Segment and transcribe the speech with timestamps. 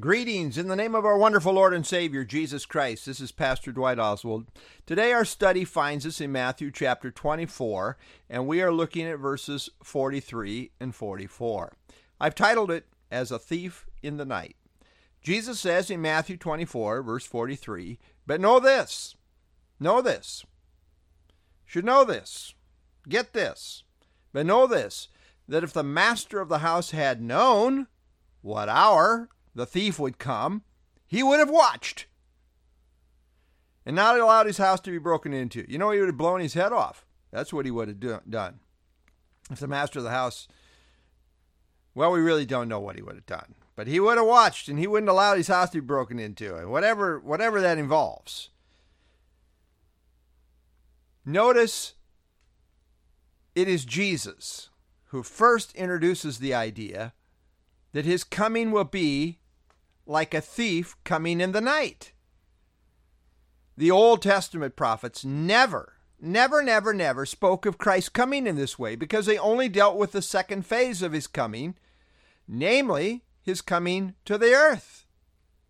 [0.00, 3.04] Greetings in the name of our wonderful Lord and Savior, Jesus Christ.
[3.04, 4.46] This is Pastor Dwight Oswald.
[4.86, 7.98] Today, our study finds us in Matthew chapter 24,
[8.30, 11.74] and we are looking at verses 43 and 44.
[12.18, 14.56] I've titled it as A Thief in the Night.
[15.20, 19.14] Jesus says in Matthew 24, verse 43, But know this,
[19.78, 20.46] know this,
[21.66, 22.54] should know this,
[23.06, 23.82] get this,
[24.32, 25.08] but know this,
[25.46, 27.88] that if the master of the house had known
[28.40, 30.62] what hour the thief would come,
[31.06, 32.06] he would have watched
[33.84, 35.64] and not allowed his house to be broken into.
[35.68, 37.04] You know, he would have blown his head off.
[37.30, 38.60] That's what he would have do- done.
[39.50, 40.46] If the master of the house,
[41.94, 44.68] well, we really don't know what he would have done, but he would have watched
[44.68, 48.50] and he wouldn't allow his house to be broken into, and whatever whatever that involves.
[51.24, 51.94] Notice
[53.54, 54.70] it is Jesus
[55.06, 57.12] who first introduces the idea
[57.92, 59.38] that his coming will be
[60.06, 62.12] like a thief coming in the night.
[63.76, 68.96] The Old Testament prophets never, never, never, never spoke of Christ coming in this way
[68.96, 71.74] because they only dealt with the second phase of his coming,
[72.46, 75.06] namely, his coming to the earth.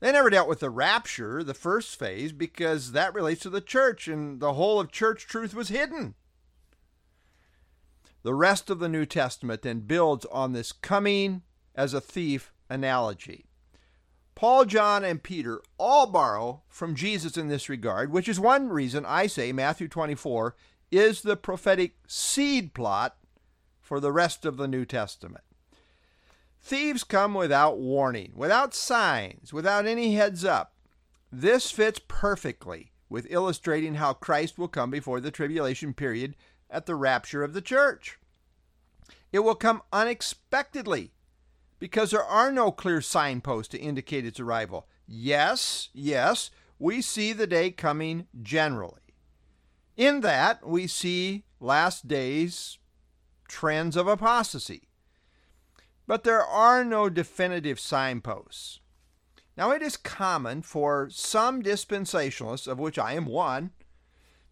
[0.00, 4.08] They never dealt with the rapture, the first phase, because that relates to the church
[4.08, 6.14] and the whole of church truth was hidden.
[8.22, 11.42] The rest of the New Testament then builds on this coming
[11.74, 13.49] as a thief analogy.
[14.40, 19.04] Paul, John, and Peter all borrow from Jesus in this regard, which is one reason
[19.04, 20.56] I say Matthew 24
[20.90, 23.18] is the prophetic seed plot
[23.82, 25.44] for the rest of the New Testament.
[26.58, 30.72] Thieves come without warning, without signs, without any heads up.
[31.30, 36.34] This fits perfectly with illustrating how Christ will come before the tribulation period
[36.70, 38.18] at the rapture of the church.
[39.32, 41.12] It will come unexpectedly
[41.80, 44.86] because there are no clear signposts to indicate its arrival.
[45.08, 49.00] Yes, yes, we see the day coming generally.
[49.96, 52.78] In that, we see last days
[53.48, 54.88] trends of apostasy.
[56.06, 58.80] But there are no definitive signposts.
[59.56, 63.72] Now, it is common for some dispensationalists, of which I am one,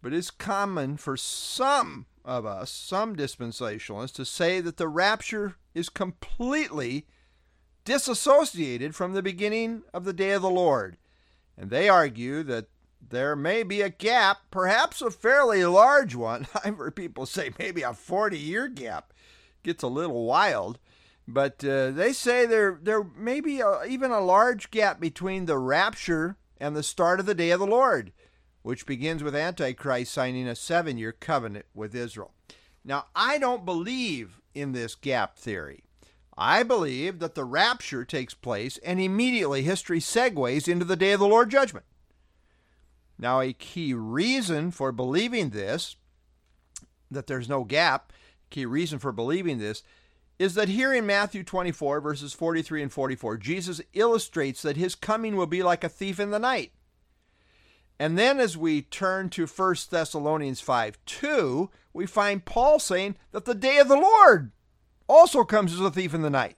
[0.00, 5.56] but it is common for some of us, some dispensationalists, to say that the rapture
[5.74, 7.06] is completely
[7.84, 10.96] disassociated from the beginning of the day of the Lord.
[11.56, 12.66] And they argue that
[13.10, 16.46] there may be a gap, perhaps a fairly large one.
[16.64, 19.12] I've heard people say maybe a 40 year gap.
[19.62, 20.78] Gets a little wild.
[21.26, 25.58] But uh, they say there, there may be a, even a large gap between the
[25.58, 28.12] rapture and the start of the day of the Lord,
[28.64, 32.32] which begins with Antichrist signing a seven year covenant with Israel.
[32.82, 35.84] Now, I don't believe in this gap theory.
[36.36, 41.20] I believe that the rapture takes place and immediately history segues into the day of
[41.20, 41.84] the Lord judgment.
[43.18, 45.96] Now, a key reason for believing this,
[47.10, 48.14] that there's no gap,
[48.48, 49.82] key reason for believing this,
[50.38, 55.36] is that here in Matthew 24, verses 43 and 44, Jesus illustrates that his coming
[55.36, 56.72] will be like a thief in the night.
[57.98, 63.44] And then as we turn to 1 Thessalonians 5 2, we find Paul saying that
[63.44, 64.50] the day of the Lord
[65.06, 66.56] also comes as a thief in the night.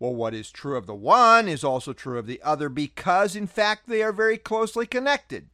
[0.00, 3.46] Well, what is true of the one is also true of the other because, in
[3.46, 5.48] fact, they are very closely connected,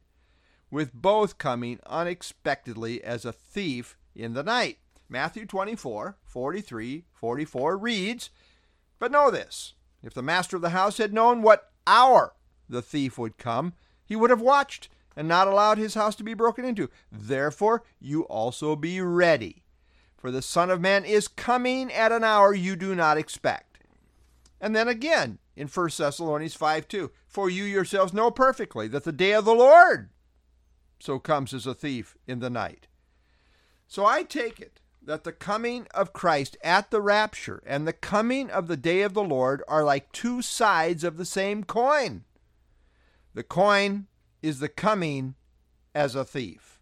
[0.69, 4.77] with both coming unexpectedly as a thief in the night.
[5.09, 8.29] Matthew 24, 43, 44 reads,
[8.99, 9.73] But know this
[10.03, 12.33] if the master of the house had known what hour
[12.69, 13.73] the thief would come,
[14.03, 16.89] he would have watched and not allowed his house to be broken into.
[17.11, 19.65] Therefore, you also be ready
[20.25, 23.77] for the Son of Man is coming at an hour you do not expect.
[24.59, 29.11] And then again in 1 Thessalonians 5 2, for you yourselves know perfectly that the
[29.11, 30.09] day of the Lord
[30.99, 32.87] so comes as a thief in the night.
[33.87, 38.49] So I take it that the coming of Christ at the rapture and the coming
[38.49, 42.23] of the day of the Lord are like two sides of the same coin.
[43.35, 44.07] The coin
[44.45, 45.33] is the coming
[45.95, 46.79] as a thief.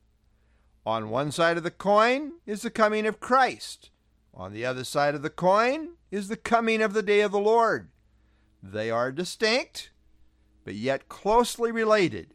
[0.86, 3.90] On one side of the coin is the coming of Christ.
[4.34, 7.40] On the other side of the coin is the coming of the day of the
[7.40, 7.88] Lord.
[8.62, 9.92] They are distinct,
[10.66, 12.34] but yet closely related,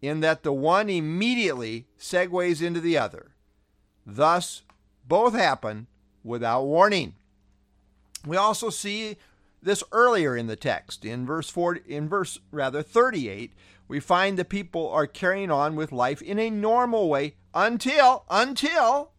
[0.00, 3.32] in that the one immediately segues into the other.
[4.06, 4.62] Thus,
[5.06, 5.86] both happen
[6.24, 7.16] without warning.
[8.26, 9.18] We also see
[9.62, 13.52] this earlier in the text in verse 40, in verse rather 38
[13.92, 19.10] we find the people are carrying on with life in a normal way until until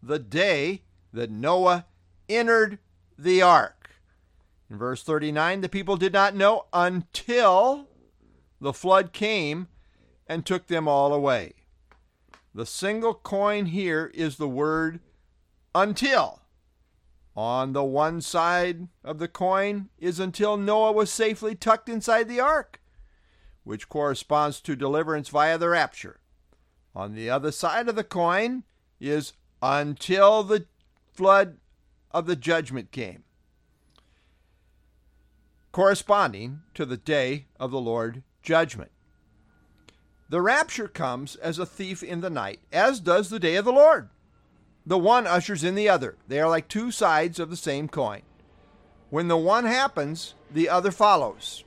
[0.00, 0.82] the day
[1.12, 1.86] that Noah
[2.28, 2.78] entered
[3.18, 3.90] the ark.
[4.70, 7.88] In verse 39, the people did not know until
[8.60, 9.66] the flood came
[10.28, 11.54] and took them all away.
[12.54, 15.00] The single coin here is the word
[15.74, 16.42] until.
[17.34, 22.38] On the one side of the coin is until Noah was safely tucked inside the
[22.38, 22.79] ark,
[23.64, 26.20] which corresponds to deliverance via the rapture.
[26.94, 28.64] On the other side of the coin
[28.98, 30.66] is until the
[31.12, 31.58] flood
[32.10, 33.24] of the judgment came,
[35.72, 38.90] corresponding to the day of the Lord judgment.
[40.28, 43.72] The rapture comes as a thief in the night, as does the day of the
[43.72, 44.08] Lord.
[44.86, 46.16] The one ushers in the other.
[46.26, 48.22] They are like two sides of the same coin.
[49.10, 51.64] When the one happens, the other follows.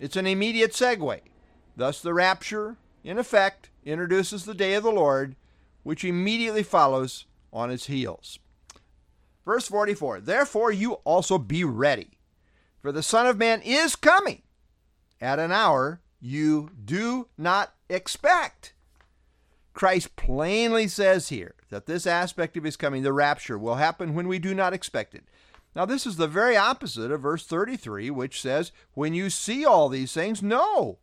[0.00, 1.20] It's an immediate segue.
[1.76, 5.36] Thus, the rapture, in effect, introduces the day of the Lord,
[5.82, 8.38] which immediately follows on its heels.
[9.44, 12.18] Verse 44 Therefore, you also be ready,
[12.80, 14.42] for the Son of Man is coming
[15.20, 18.74] at an hour you do not expect.
[19.74, 24.28] Christ plainly says here that this aspect of his coming, the rapture, will happen when
[24.28, 25.24] we do not expect it.
[25.74, 29.88] Now, this is the very opposite of verse 33, which says, When you see all
[29.88, 30.98] these things, know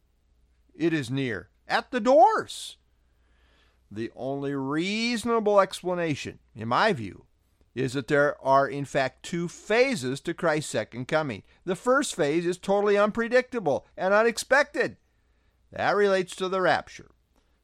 [0.76, 2.78] it is near, at the doors.
[3.92, 7.26] The only reasonable explanation, in my view,
[7.74, 11.44] is that there are, in fact, two phases to Christ's second coming.
[11.66, 14.98] The first phase is totally unpredictable and unexpected.
[15.72, 17.12] That relates to the rapture.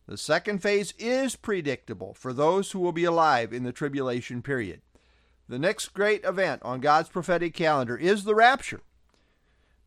[0.07, 4.81] The second phase is predictable for those who will be alive in the tribulation period.
[5.47, 8.81] The next great event on God's prophetic calendar is the rapture.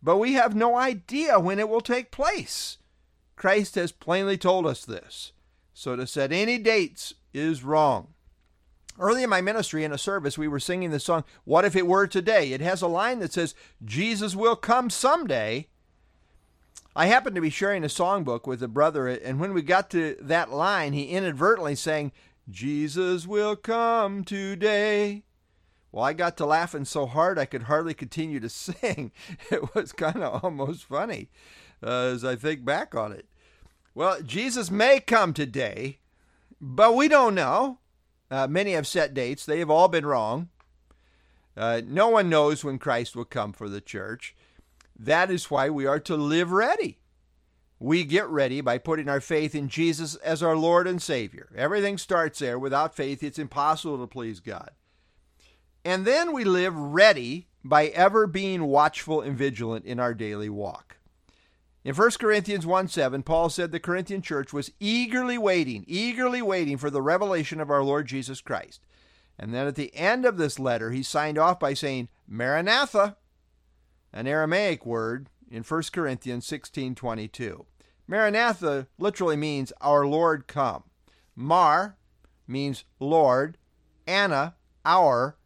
[0.03, 2.79] But we have no idea when it will take place.
[3.35, 5.33] Christ has plainly told us this.
[5.75, 8.15] So to set any dates is wrong.
[8.99, 11.87] Early in my ministry in a service, we were singing the song, What If It
[11.87, 12.53] Were Today?
[12.53, 15.69] It has a line that says, Jesus will come someday.
[16.97, 20.17] I happened to be sharing a songbook with a brother, and when we got to
[20.21, 22.11] that line, he inadvertently sang,
[22.51, 25.23] Jesus will come today.
[25.91, 29.13] Well, I got to laughing so hard I could hardly continue to sing.
[29.51, 31.29] It was kind of almost funny
[31.83, 33.27] uh, as I think back on it.
[33.95, 35.99] Well, Jesus may come today,
[36.61, 37.79] but we don't know.
[38.31, 40.51] Uh, many have set dates, they have all been wrong.
[41.57, 44.37] Uh, no one knows when Christ will come for the church.
[44.97, 46.99] That is why we are to live ready.
[47.81, 51.49] We get ready by putting our faith in Jesus as our Lord and Savior.
[51.57, 52.59] Everything starts there.
[52.59, 54.71] Without faith, it's impossible to please God.
[55.85, 60.97] And then we live ready by ever being watchful and vigilant in our daily walk.
[61.85, 66.77] In 1 Corinthians 1 7, Paul said the Corinthian church was eagerly waiting, eagerly waiting
[66.77, 68.81] for the revelation of our Lord Jesus Christ.
[69.39, 73.17] And then at the end of this letter, he signed off by saying, Maranatha,
[74.13, 77.65] an Aramaic word in 1 Corinthians 16:22.
[78.07, 80.85] Maranatha literally means our Lord come.
[81.37, 81.97] Mar
[82.47, 83.59] means Lord,
[84.07, 84.57] Anna
[84.89, 85.37] our,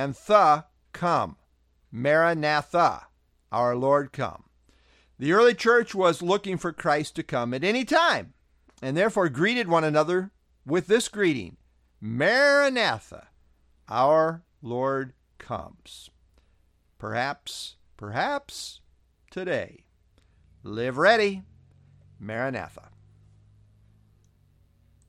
[0.00, 0.64] and Tha
[0.94, 1.36] come.
[1.92, 3.08] Maranatha,
[3.52, 4.44] our Lord come.
[5.18, 8.32] The early church was looking for Christ to come at any time,
[8.80, 10.30] and therefore greeted one another
[10.64, 11.58] with this greeting
[12.00, 13.28] Maranatha,
[13.88, 16.08] our Lord comes.
[16.96, 18.80] Perhaps perhaps
[19.30, 19.84] today.
[20.62, 21.42] Live ready.
[22.18, 22.88] Maranatha.